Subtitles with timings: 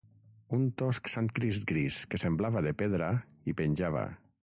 [0.55, 3.11] Un tosc santcrist gris que semblava de pedra
[3.45, 4.03] hi penjava.